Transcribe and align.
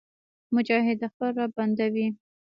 مجاهد 0.55 0.97
د 1.01 1.05
خپل 1.11 1.29
رب 1.37 1.51
بنده 1.57 1.85
وي. 1.93 2.07